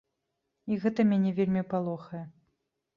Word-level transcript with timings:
І 0.71 0.79
гэта 0.87 1.07
мяне 1.11 1.35
вельмі 1.43 1.67
палохае. 1.77 2.27